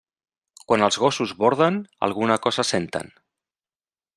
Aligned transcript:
Quan 0.71 0.85
els 0.87 0.95
gossos 1.03 1.33
borden 1.43 1.77
alguna 2.07 2.39
cosa 2.47 2.67
senten. 2.71 3.13